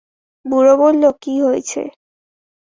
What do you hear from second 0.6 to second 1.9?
বলল, কি হইছে?